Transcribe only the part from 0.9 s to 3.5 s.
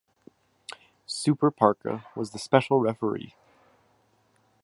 Super Parka was the special referee.